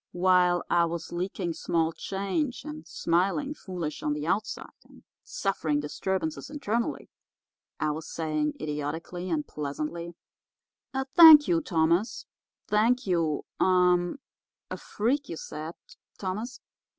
[0.13, 6.49] While I was leaking small change and smiling foolish on the outside, and suffering disturbances
[6.49, 7.11] internally,
[7.79, 10.15] I was saying, idiotically and pleasantly:
[10.95, 15.75] "'Thank you, Thomas—thank you—er—a freak, you said,
[16.17, 16.59] Thomas.